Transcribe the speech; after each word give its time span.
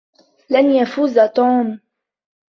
لن 0.49 0.71
يفوز 0.71 1.19
توم. 1.19 1.79